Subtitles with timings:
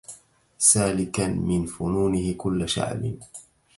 [0.57, 3.13] سالكا من فنونه كل شعب